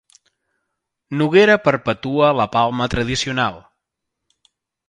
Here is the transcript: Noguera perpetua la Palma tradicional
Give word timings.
Noguera 1.19 1.59
perpetua 1.67 2.31
la 2.39 2.49
Palma 2.57 2.91
tradicional 2.97 3.63